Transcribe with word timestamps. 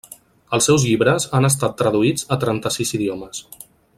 Els 0.57 0.67
seus 0.69 0.85
llibres 0.87 1.27
han 1.39 1.49
estat 1.51 1.77
traduïts 1.83 2.27
a 2.37 2.39
trenta-sis 2.47 2.97
idiomes. 3.01 3.45